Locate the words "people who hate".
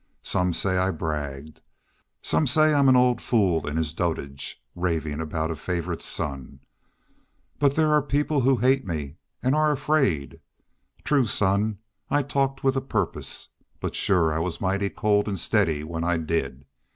8.01-8.83